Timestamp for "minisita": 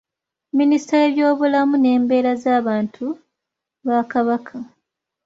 0.57-0.93